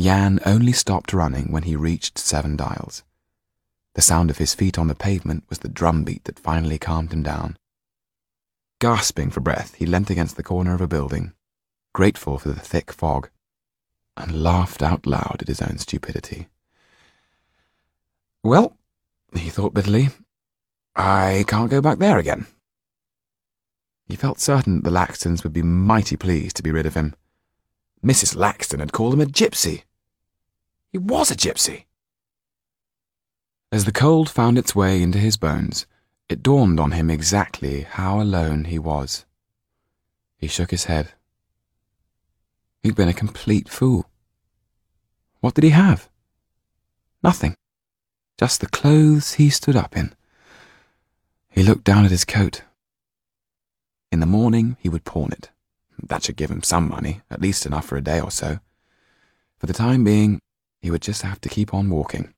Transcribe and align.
Yann 0.00 0.40
only 0.46 0.72
stopped 0.72 1.12
running 1.12 1.52
when 1.52 1.64
he 1.64 1.76
reached 1.76 2.16
Seven 2.16 2.56
Dials. 2.56 3.02
The 3.92 4.00
sound 4.00 4.30
of 4.30 4.38
his 4.38 4.54
feet 4.54 4.78
on 4.78 4.88
the 4.88 4.94
pavement 4.94 5.44
was 5.50 5.58
the 5.58 5.68
drumbeat 5.68 6.24
that 6.24 6.38
finally 6.38 6.78
calmed 6.78 7.12
him 7.12 7.22
down. 7.22 7.58
Gasping 8.78 9.30
for 9.30 9.40
breath, 9.40 9.74
he 9.74 9.84
leant 9.84 10.08
against 10.08 10.36
the 10.36 10.42
corner 10.42 10.72
of 10.72 10.80
a 10.80 10.88
building, 10.88 11.34
grateful 11.92 12.38
for 12.38 12.48
the 12.48 12.58
thick 12.58 12.90
fog, 12.94 13.28
and 14.16 14.42
laughed 14.42 14.82
out 14.82 15.04
loud 15.04 15.36
at 15.42 15.48
his 15.48 15.60
own 15.60 15.76
stupidity. 15.76 16.48
Well, 18.42 18.78
he 19.34 19.50
thought 19.50 19.74
bitterly, 19.74 20.08
I 20.96 21.44
can't 21.46 21.70
go 21.70 21.82
back 21.82 21.98
there 21.98 22.16
again. 22.16 22.46
He 24.08 24.16
felt 24.16 24.40
certain 24.40 24.76
that 24.76 24.84
the 24.84 24.96
Laxtons 24.96 25.44
would 25.44 25.52
be 25.52 25.62
mighty 25.62 26.16
pleased 26.16 26.56
to 26.56 26.62
be 26.62 26.72
rid 26.72 26.86
of 26.86 26.94
him. 26.94 27.14
Mrs. 28.02 28.34
Laxton 28.34 28.80
had 28.80 28.92
called 28.92 29.12
him 29.12 29.20
a 29.20 29.26
gypsy. 29.26 29.82
He 30.92 30.98
was 30.98 31.30
a 31.30 31.36
gypsy. 31.36 31.84
As 33.72 33.84
the 33.84 33.92
cold 33.92 34.28
found 34.28 34.58
its 34.58 34.74
way 34.74 35.00
into 35.00 35.18
his 35.18 35.36
bones, 35.36 35.86
it 36.28 36.42
dawned 36.42 36.80
on 36.80 36.92
him 36.92 37.10
exactly 37.10 37.82
how 37.82 38.20
alone 38.20 38.64
he 38.64 38.78
was. 38.78 39.24
He 40.36 40.48
shook 40.48 40.70
his 40.70 40.84
head. 40.84 41.12
He'd 42.82 42.96
been 42.96 43.08
a 43.08 43.14
complete 43.14 43.68
fool. 43.68 44.06
What 45.40 45.54
did 45.54 45.64
he 45.64 45.70
have? 45.70 46.08
Nothing. 47.22 47.54
Just 48.38 48.60
the 48.60 48.66
clothes 48.66 49.34
he 49.34 49.50
stood 49.50 49.76
up 49.76 49.96
in. 49.96 50.14
He 51.48 51.62
looked 51.62 51.84
down 51.84 52.04
at 52.04 52.10
his 52.10 52.24
coat. 52.24 52.62
In 54.10 54.20
the 54.20 54.26
morning, 54.26 54.76
he 54.80 54.88
would 54.88 55.04
pawn 55.04 55.30
it. 55.30 55.50
That 56.02 56.24
should 56.24 56.36
give 56.36 56.50
him 56.50 56.62
some 56.62 56.88
money, 56.88 57.20
at 57.30 57.42
least 57.42 57.66
enough 57.66 57.86
for 57.86 57.96
a 57.96 58.02
day 58.02 58.20
or 58.20 58.30
so. 58.30 58.58
For 59.58 59.66
the 59.66 59.72
time 59.72 60.02
being, 60.02 60.40
he 60.80 60.90
would 60.90 61.02
just 61.02 61.22
have 61.22 61.40
to 61.42 61.48
keep 61.48 61.72
on 61.74 61.90
walking. 61.90 62.34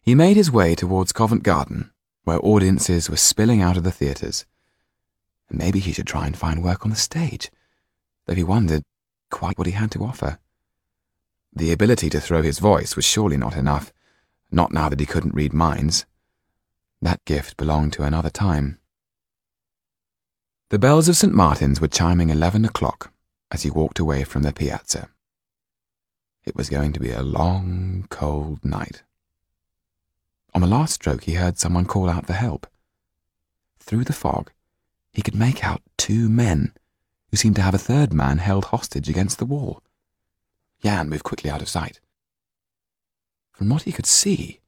He 0.00 0.14
made 0.14 0.36
his 0.36 0.50
way 0.50 0.74
towards 0.74 1.12
Covent 1.12 1.42
Garden, 1.42 1.92
where 2.24 2.44
audiences 2.44 3.08
were 3.08 3.16
spilling 3.16 3.62
out 3.62 3.76
of 3.76 3.84
the 3.84 3.92
theatres. 3.92 4.46
Maybe 5.50 5.78
he 5.78 5.92
should 5.92 6.06
try 6.06 6.26
and 6.26 6.36
find 6.36 6.62
work 6.62 6.84
on 6.84 6.90
the 6.90 6.96
stage, 6.96 7.50
though 8.26 8.34
he 8.34 8.42
wondered 8.42 8.82
quite 9.30 9.58
what 9.58 9.66
he 9.66 9.72
had 9.72 9.90
to 9.92 10.04
offer. 10.04 10.38
The 11.54 11.72
ability 11.72 12.08
to 12.10 12.20
throw 12.20 12.42
his 12.42 12.58
voice 12.58 12.96
was 12.96 13.04
surely 13.04 13.36
not 13.36 13.56
enough, 13.56 13.92
not 14.50 14.72
now 14.72 14.88
that 14.88 15.00
he 15.00 15.06
couldn't 15.06 15.34
read 15.34 15.52
minds. 15.52 16.06
That 17.00 17.24
gift 17.24 17.56
belonged 17.56 17.92
to 17.94 18.04
another 18.04 18.30
time. 18.30 18.78
The 20.70 20.78
bells 20.78 21.08
of 21.08 21.16
St. 21.16 21.34
Martin's 21.34 21.80
were 21.80 21.88
chiming 21.88 22.30
eleven 22.30 22.64
o'clock 22.64 23.12
as 23.50 23.62
he 23.62 23.70
walked 23.70 23.98
away 23.98 24.24
from 24.24 24.42
the 24.42 24.52
piazza. 24.52 25.10
It 26.44 26.56
was 26.56 26.68
going 26.68 26.92
to 26.92 27.00
be 27.00 27.12
a 27.12 27.22
long, 27.22 28.06
cold 28.10 28.64
night. 28.64 29.04
On 30.54 30.60
the 30.60 30.66
last 30.66 30.94
stroke, 30.94 31.24
he 31.24 31.34
heard 31.34 31.58
someone 31.58 31.86
call 31.86 32.10
out 32.10 32.26
for 32.26 32.32
help. 32.32 32.66
Through 33.78 34.04
the 34.04 34.12
fog, 34.12 34.50
he 35.12 35.22
could 35.22 35.34
make 35.34 35.64
out 35.64 35.82
two 35.96 36.28
men 36.28 36.74
who 37.30 37.36
seemed 37.36 37.56
to 37.56 37.62
have 37.62 37.74
a 37.74 37.78
third 37.78 38.12
man 38.12 38.38
held 38.38 38.66
hostage 38.66 39.08
against 39.08 39.38
the 39.38 39.46
wall. 39.46 39.82
Yann 40.80 41.08
moved 41.08 41.24
quickly 41.24 41.48
out 41.48 41.62
of 41.62 41.68
sight. 41.68 42.00
From 43.52 43.68
what 43.68 43.82
he 43.82 43.92
could 43.92 44.06
see, 44.06 44.60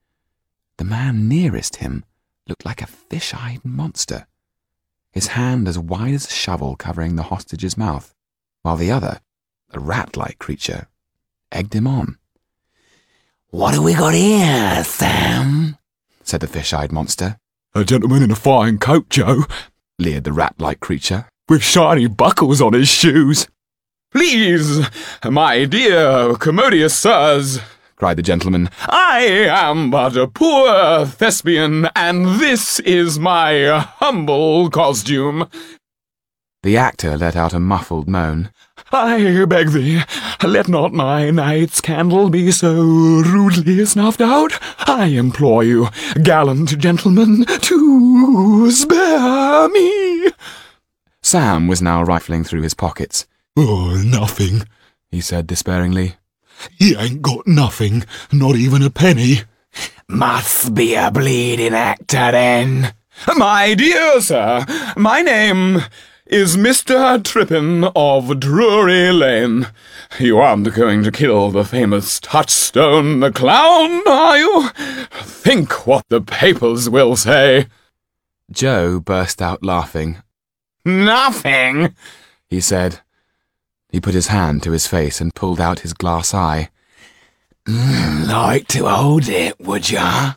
the 0.76 0.84
man 0.84 1.28
nearest 1.28 1.76
him 1.76 2.04
looked 2.46 2.64
like 2.64 2.82
a 2.82 2.86
fish 2.86 3.34
eyed 3.34 3.64
monster, 3.64 4.26
his 5.10 5.28
hand 5.28 5.66
as 5.66 5.78
wide 5.78 6.14
as 6.14 6.26
a 6.26 6.30
shovel 6.30 6.76
covering 6.76 7.16
the 7.16 7.24
hostage's 7.24 7.76
mouth, 7.76 8.14
while 8.62 8.76
the 8.76 8.90
other, 8.90 9.20
a 9.72 9.80
rat 9.80 10.16
like 10.16 10.38
creature, 10.38 10.88
egged 11.54 11.74
him 11.74 11.86
on. 11.86 12.18
What 13.50 13.74
have 13.74 13.84
we 13.84 13.94
got 13.94 14.14
here, 14.14 14.82
Sam? 14.84 15.78
said 16.22 16.40
the 16.40 16.46
fish-eyed 16.48 16.90
monster. 16.90 17.38
A 17.74 17.84
gentleman 17.84 18.22
in 18.22 18.30
a 18.30 18.36
fine 18.36 18.78
coat, 18.78 19.08
Joe, 19.08 19.44
leered 19.98 20.24
the 20.24 20.32
rat-like 20.32 20.80
creature, 20.80 21.26
with 21.48 21.62
shiny 21.62 22.08
buckles 22.08 22.60
on 22.60 22.72
his 22.72 22.88
shoes. 22.88 23.46
Please, 24.10 24.86
my 25.24 25.64
dear 25.64 26.34
commodious 26.36 26.96
sirs, 26.96 27.60
cried 27.96 28.16
the 28.16 28.22
gentleman, 28.22 28.70
I 28.88 29.46
am 29.48 29.90
but 29.90 30.16
a 30.16 30.26
poor 30.26 31.04
thespian, 31.06 31.88
and 31.94 32.40
this 32.40 32.80
is 32.80 33.18
my 33.18 33.68
humble 33.98 34.70
costume. 34.70 35.48
The 36.64 36.78
actor 36.78 37.18
let 37.18 37.36
out 37.36 37.52
a 37.52 37.60
muffled 37.60 38.08
moan. 38.08 38.50
I 38.90 39.44
beg 39.44 39.72
thee, 39.72 40.00
let 40.42 40.66
not 40.66 40.94
my 40.94 41.28
night's 41.30 41.82
candle 41.82 42.30
be 42.30 42.50
so 42.52 42.72
rudely 42.72 43.84
snuffed 43.84 44.22
out. 44.22 44.58
I 44.88 45.08
implore 45.08 45.62
you, 45.62 45.88
gallant 46.22 46.78
gentlemen, 46.78 47.44
to 47.44 48.70
spare 48.70 49.68
me. 49.68 50.32
Sam 51.20 51.68
was 51.68 51.82
now 51.82 52.02
rifling 52.02 52.44
through 52.44 52.62
his 52.62 52.72
pockets. 52.72 53.26
Oh, 53.58 54.02
nothing, 54.02 54.66
he 55.10 55.20
said 55.20 55.46
despairingly. 55.46 56.14
He 56.78 56.96
ain't 56.96 57.20
got 57.20 57.46
nothing, 57.46 58.06
not 58.32 58.56
even 58.56 58.82
a 58.82 58.88
penny. 58.88 59.42
Must 60.08 60.74
be 60.74 60.94
a 60.94 61.10
bleeding 61.10 61.74
actor, 61.74 62.32
then. 62.32 62.94
My 63.36 63.74
dear 63.74 64.22
sir, 64.22 64.64
my 64.96 65.20
name 65.20 65.82
is 66.26 66.56
Mr. 66.56 67.22
Trippin 67.22 67.84
of 67.94 68.40
Drury 68.40 69.12
Lane. 69.12 69.68
You 70.18 70.38
aren't 70.38 70.72
going 70.74 71.02
to 71.02 71.12
kill 71.12 71.50
the 71.50 71.64
famous 71.64 72.18
Touchstone 72.18 73.20
the 73.20 73.30
Clown, 73.30 74.02
are 74.08 74.38
you? 74.38 74.68
Think 75.10 75.86
what 75.86 76.06
the 76.08 76.22
papers 76.22 76.88
will 76.88 77.14
say. 77.16 77.66
Joe 78.50 79.00
burst 79.00 79.42
out 79.42 79.62
laughing. 79.62 80.22
Nothing, 80.84 81.94
he 82.48 82.60
said. 82.60 83.00
He 83.90 84.00
put 84.00 84.14
his 84.14 84.28
hand 84.28 84.62
to 84.62 84.72
his 84.72 84.86
face 84.86 85.20
and 85.20 85.34
pulled 85.34 85.60
out 85.60 85.80
his 85.80 85.92
glass 85.92 86.32
eye. 86.32 86.70
Mm, 87.68 88.28
like 88.28 88.66
to 88.68 88.86
hold 88.88 89.28
it, 89.28 89.60
would 89.60 89.90
ya? 89.90 90.34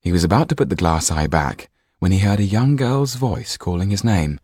He 0.00 0.10
was 0.10 0.24
about 0.24 0.48
to 0.48 0.56
put 0.56 0.68
the 0.68 0.76
glass 0.76 1.12
eye 1.12 1.28
back 1.28 1.70
when 2.00 2.10
he 2.10 2.18
heard 2.18 2.40
a 2.40 2.44
young 2.44 2.74
girl's 2.74 3.14
voice 3.14 3.56
calling 3.56 3.90
his 3.90 4.02
name. 4.04 4.40